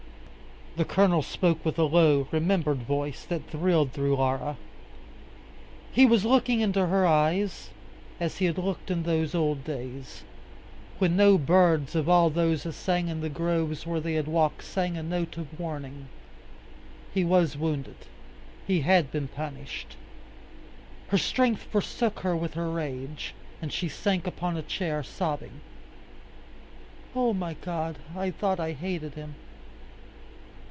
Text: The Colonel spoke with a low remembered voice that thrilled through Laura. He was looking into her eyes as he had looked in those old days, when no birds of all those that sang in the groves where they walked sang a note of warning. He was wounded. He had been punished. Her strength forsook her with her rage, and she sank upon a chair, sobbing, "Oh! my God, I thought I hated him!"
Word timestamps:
The 0.77 0.85
Colonel 0.85 1.21
spoke 1.21 1.65
with 1.65 1.77
a 1.77 1.83
low 1.83 2.29
remembered 2.31 2.83
voice 2.83 3.25
that 3.25 3.49
thrilled 3.49 3.91
through 3.91 4.15
Laura. 4.15 4.55
He 5.91 6.05
was 6.05 6.23
looking 6.23 6.61
into 6.61 6.85
her 6.87 7.05
eyes 7.05 7.71
as 8.21 8.37
he 8.37 8.45
had 8.45 8.57
looked 8.57 8.89
in 8.89 9.03
those 9.03 9.35
old 9.35 9.65
days, 9.65 10.23
when 10.97 11.17
no 11.17 11.37
birds 11.37 11.93
of 11.93 12.07
all 12.07 12.29
those 12.29 12.63
that 12.63 12.71
sang 12.71 13.09
in 13.09 13.19
the 13.19 13.27
groves 13.27 13.85
where 13.85 13.99
they 13.99 14.19
walked 14.21 14.63
sang 14.63 14.95
a 14.95 15.03
note 15.03 15.35
of 15.35 15.59
warning. 15.59 16.07
He 17.13 17.25
was 17.25 17.57
wounded. 17.57 17.97
He 18.65 18.79
had 18.79 19.11
been 19.11 19.27
punished. 19.27 19.97
Her 21.09 21.17
strength 21.17 21.63
forsook 21.63 22.21
her 22.21 22.33
with 22.35 22.53
her 22.53 22.69
rage, 22.71 23.35
and 23.61 23.73
she 23.73 23.89
sank 23.89 24.25
upon 24.25 24.55
a 24.55 24.61
chair, 24.63 25.03
sobbing, 25.03 25.59
"Oh! 27.13 27.33
my 27.33 27.55
God, 27.55 27.97
I 28.15 28.31
thought 28.31 28.57
I 28.61 28.71
hated 28.71 29.15
him!" 29.15 29.35